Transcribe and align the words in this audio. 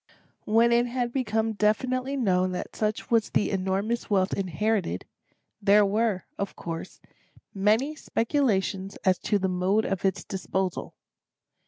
{*1} 0.47 0.53
When 0.55 0.71
it 0.71 0.87
had 0.87 1.13
become 1.13 1.53
definitely 1.53 2.17
known 2.17 2.53
that 2.53 2.75
such 2.75 3.11
was 3.11 3.29
the 3.29 3.51
enormous 3.51 4.09
wealth 4.09 4.33
inherited, 4.33 5.05
there 5.61 5.85
were, 5.85 6.23
of 6.39 6.55
course, 6.55 6.99
many 7.53 7.95
speculations 7.95 8.95
as 9.05 9.19
to 9.19 9.37
the 9.37 9.47
mode 9.47 9.85
of 9.85 10.03
its 10.03 10.23
disposal. 10.23 10.95